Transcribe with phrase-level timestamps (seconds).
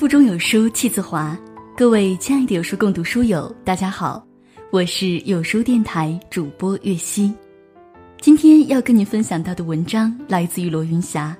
[0.00, 1.38] 腹中有书气自华，
[1.76, 4.26] 各位亲爱的有书共读书友，大家好，
[4.70, 7.30] 我是有书电台主播月熙。
[8.18, 11.36] 今天要跟您分享到的文章来自于罗云霞，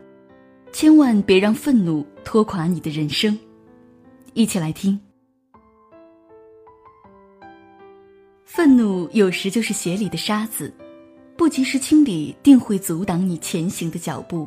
[0.73, 3.39] 千万别让愤怒拖垮你的人生。
[4.35, 5.01] 一起来听。
[8.45, 10.71] 愤怒有时就是鞋里的沙子，
[11.35, 14.47] 不及时清理，定会阻挡你前行的脚步。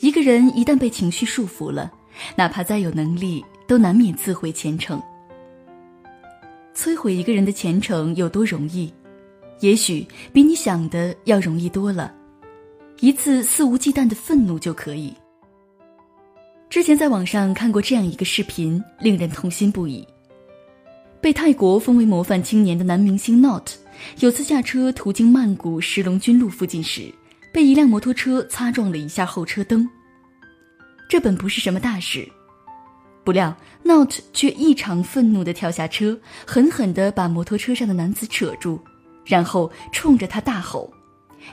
[0.00, 1.92] 一个人一旦被情绪束缚了，
[2.36, 5.02] 哪怕再有能力，都难免自毁前程。
[6.74, 8.92] 摧毁一个人的前程有多容易？
[9.60, 12.14] 也许比你想的要容易多了。
[13.00, 15.12] 一次肆无忌惮的愤怒就可以。
[16.70, 20.06] 之前在网上看过这样一个视频，令人痛心不已。
[21.20, 23.70] 被泰国封为模范青年的男明星 Not，
[24.20, 27.12] 有次下车途经曼谷石龙军路附近时，
[27.52, 29.88] 被一辆摩托车擦撞了一下后车灯。
[31.08, 32.28] 这本不是什么大事，
[33.24, 38.78] 不料 Not 却异常愤怒地跳下车，狠狠地把摩托车上的男子扯住，
[39.24, 40.92] 然后冲着他大吼：“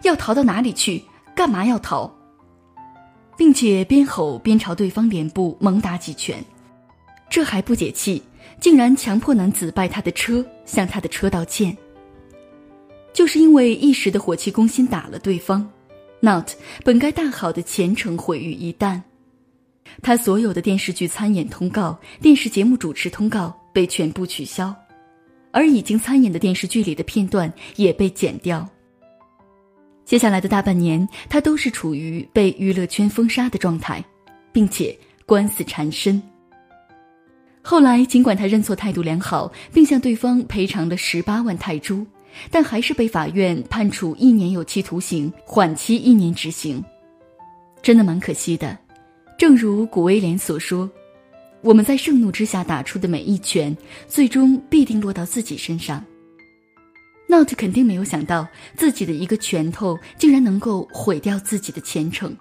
[0.03, 1.02] 要逃到哪里去？
[1.34, 2.14] 干嘛要逃？”
[3.38, 6.44] 并且边吼边朝对方脸部猛打几拳。
[7.30, 8.22] 这还不解气，
[8.59, 11.75] 竟然强迫男子拜他的车，向他的车道歉。
[13.14, 15.66] 就是因为一时的火气攻心打了对方
[16.19, 16.52] ，Not
[16.84, 19.02] 本该大好的前程毁于一旦。
[20.02, 24.73] 他所有的电视剧参演通告、电视节目主持通告被全部取消，
[25.52, 28.67] 而已经参演的电视剧里的片段也被剪掉。
[30.03, 34.03] 接下来的大半年，他都是处于被娱乐圈封杀的状态，
[34.52, 36.22] 并且官司缠身。
[37.63, 42.06] 后来，尽管他认错、态度良好，并向对方赔偿了十八万泰铢，
[42.52, 46.83] 但还是被法院判处一年有期徒刑，缓期一年执行。
[47.81, 48.78] 真的蛮可惜的。
[49.38, 50.89] 正如古威廉所说
[51.62, 53.75] ：“我们在盛怒之下打出的每一拳，
[54.07, 56.03] 最终必定落到自己身上。”
[57.28, 58.47] Not 肯定没有想到，
[58.78, 62.35] 自己的一个拳头竟然能够毁掉自己的前程。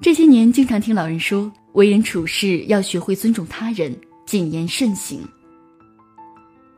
[0.00, 5.20] 这些年，经常听老人说，为人处事要学会尊重他人，谨言慎行。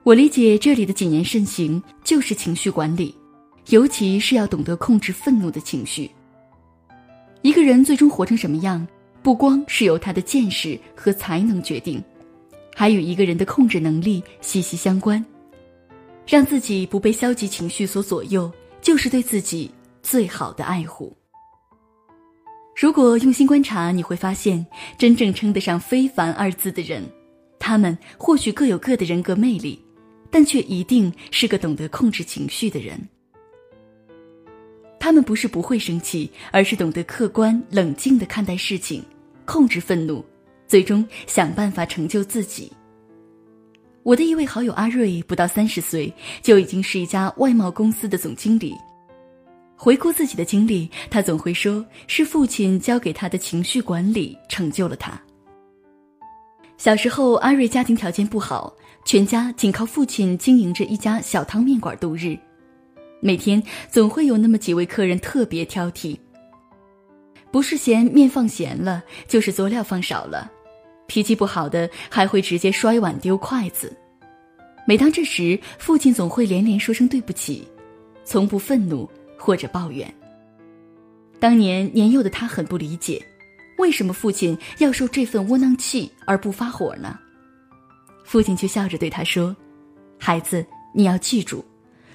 [0.04, 3.14] 我理解这里的谨言慎行，就是情绪管理，
[3.68, 6.10] 尤其是要懂得控制愤怒的情绪。
[7.42, 8.86] 一个人最终活成什么样，
[9.22, 12.02] 不光是由他的见识和才能决定，
[12.74, 15.24] 还与一个人的控制能力息息相关。
[16.26, 19.70] 让自己不被消极情绪所左右，就是对自己
[20.02, 21.16] 最好的爱护。
[22.76, 24.66] 如果用心观察，你会发现，
[24.98, 27.02] 真正称得上“非凡”二字的人，
[27.58, 29.82] 他们或许各有各的人格魅力，
[30.30, 33.00] 但却一定是个懂得控制情绪的人。
[35.00, 39.02] 他们不是不会生气，而是懂得客观冷静地看待事情，
[39.44, 40.24] 控制愤怒，
[40.66, 42.72] 最终想办法成就自己。
[44.02, 48.74] 我的一位好友阿瑞，不到三十岁就已经是一家外贸公司的总经理。
[49.76, 55.20] 回顾自己的经历，他总会说是父亲教给他的情绪管理成就了他。
[56.76, 62.38] 小时候，阿瑞家庭条件不好，全家仅靠父亲经营着一家小汤面馆度日。
[63.20, 66.16] 每天总会有那么几位客人特别挑剔，
[67.50, 70.50] 不是嫌面放咸了，就是佐料放少了，
[71.06, 73.96] 脾气不好的还会直接摔碗丢筷子。
[74.86, 77.66] 每当这时，父亲总会连连说声对不起，
[78.24, 80.12] 从不愤怒或者抱怨。
[81.40, 83.20] 当年年幼的他很不理解，
[83.78, 87.18] 为什么父亲要受这份窝囊气而不发火呢？
[88.24, 89.56] 父亲却笑着对他说
[90.18, 90.64] ：“孩子，
[90.94, 91.64] 你要记住。”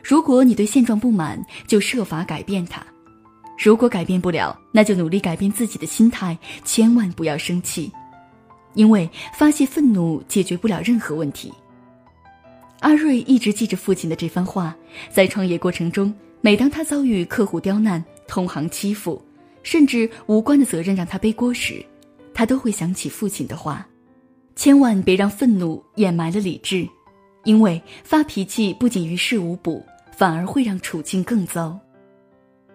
[0.03, 2.81] 如果你对现状不满，就设法改变它；
[3.57, 7.89] 如果改变不了，那就努力改变自己的心态，千万不要生气，
[8.73, 11.53] 因为发泄愤怒解决不了任何问题。
[12.81, 14.75] 阿瑞一直记着父亲的这番话，
[15.09, 19.23] 在创业过程中，每当他遭遇客户刁难、同行欺负，
[19.63, 21.83] 甚至无关的责任让他背锅时，
[22.33, 23.87] 他都会想起父亲的话：
[24.57, 26.85] 千万别让愤怒掩埋了理智，
[27.45, 29.81] 因为发脾气不仅于事无补。
[30.15, 31.79] 反而会让处境更糟。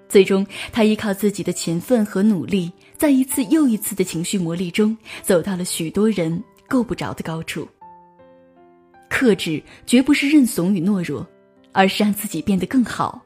[0.09, 7.69] 最终，他依靠自己的勤奋和努力，在一次又一次的情绪磨砺中，走到了许多人够不着的高处。
[9.11, 11.27] 克制绝不是认怂与懦弱，
[11.73, 13.23] 而是让自己变得更好。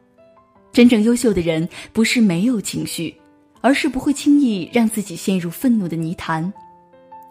[0.73, 3.15] 真正优秀的人，不是没有情绪，
[3.61, 6.53] 而是不会轻易让自己陷入愤怒的泥潭。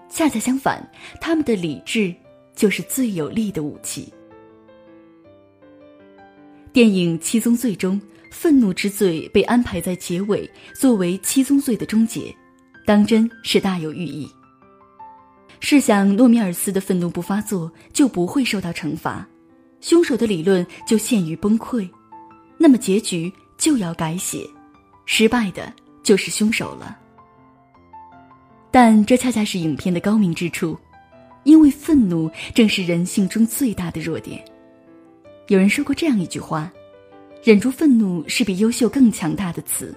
[0.09, 0.85] 恰恰相反，
[1.19, 2.13] 他们的理智
[2.55, 4.13] 就是最有力的武器。
[6.73, 12.33] 电影《七宗罪》中，愤怒之罪被安排在结尾，作为七宗罪的终结，
[12.85, 14.31] 当真是大有寓意。
[15.59, 19.27] 试想，诺米尔斯的愤怒不发作，就不会受到惩罚，
[19.81, 21.89] 凶手的理论就陷于崩溃，
[22.57, 24.47] 那么结局就要改写，
[25.05, 26.97] 失败的就是凶手了。
[28.71, 30.77] 但这恰恰是影片的高明之处，
[31.43, 34.41] 因为愤怒正是人性中最大的弱点。
[35.47, 36.71] 有人说过这样一句话
[37.43, 39.93] ：“忍住愤怒是比优秀更强大的词。”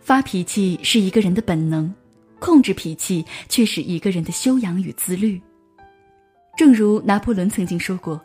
[0.00, 1.92] 发脾气是一个人的本能。
[2.38, 5.38] 控制脾气却是一个人的修养与自律。
[6.56, 8.18] 正如拿破仑曾经说过：“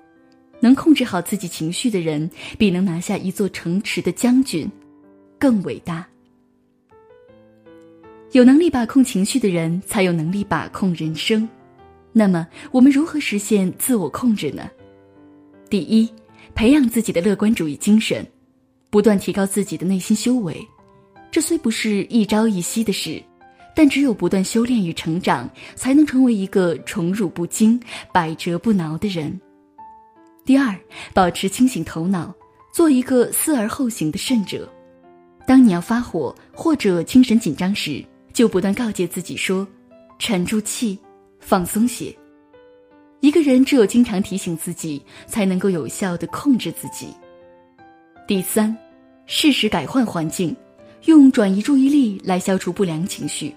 [0.61, 4.71] 能控制好自己情绪的人，比能拿下一座城池的将军
[5.37, 6.07] 更伟大。”
[8.31, 11.47] 有能力把控情绪的人，才有能力把控人生。
[12.13, 14.71] 那么，我们如何实现自我控制呢？
[15.69, 16.09] 第一，
[16.55, 18.25] 培养自己的乐观主义精神，
[18.89, 20.65] 不断提高自己的内心修为。
[21.29, 23.21] 这虽不是一朝一夕的事。
[23.77, 27.77] 但只有不断修炼与成长，才能成为一个宠辱不惊、
[28.13, 29.37] 百折不挠的人。
[30.45, 30.73] 第二，
[31.13, 32.33] 保持清醒头脑，
[32.73, 34.71] 做一个思而后行的慎者。
[35.45, 39.67] 当你要发火或者精神紧张时，就不断告诫自己说
[40.19, 40.97] ：“沉住气，
[41.41, 42.15] 放松些。”
[43.25, 47.07] 一个人只有经常提醒自己，才能够有效的控制自己。
[48.27, 48.77] 第三，
[49.25, 50.55] 适时改换环境，
[51.05, 53.51] 用转移注意力来消除不良情绪。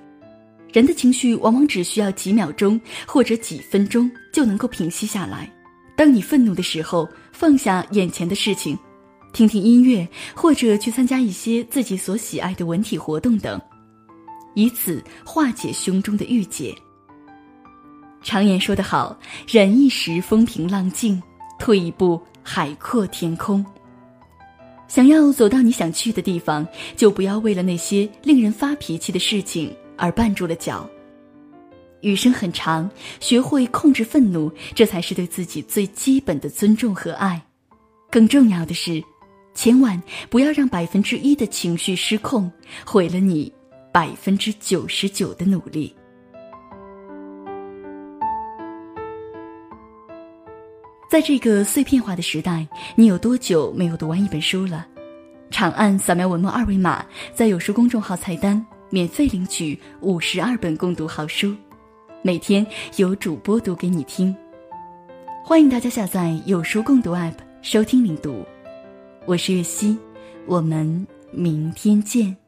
[0.72, 5.52] 人的情绪往往只需要几秒钟或者几分钟就能够平息下来。
[5.94, 8.74] 当你愤怒的时候，放下眼前的事情，
[9.34, 13.60] 听听音乐，或者去参加一些自己所喜爱的文体活动等，
[14.54, 16.74] 以此化解胸中的郁结。
[18.22, 19.18] 常言说得好
[19.48, 21.22] ：“忍一时风平浪静，
[21.58, 23.64] 退一步海阔天空。”
[24.88, 26.66] 想要走到你想去的地方，
[26.96, 29.74] 就不要为了那些令人发脾气的事情。
[30.00, 30.88] 而绊住了脚。
[32.02, 32.88] 余生很长，
[33.18, 37.42] 学会控制愤怒，这才是对自己最基本的尊重和爱。
[38.08, 39.02] 更重要的是，
[39.54, 40.00] 千万
[40.30, 42.48] 不要让百分之一的情绪失控，
[42.86, 43.52] 毁了你
[43.92, 45.92] 百分之九十九的努力。
[51.10, 54.86] 在这个碎片化的时代，你有多久没有读完一本书了？
[55.50, 58.64] 长按扫描文末二维码，在有书公众号菜单。
[58.90, 61.54] 免费领取五十二本共读好书，
[62.22, 62.66] 每天
[62.96, 64.34] 有主播读给你听。
[65.44, 68.42] 欢迎大家下载有书共读 App 收听领读。
[69.26, 69.98] 我是月溪，
[70.46, 72.47] 我们明天见。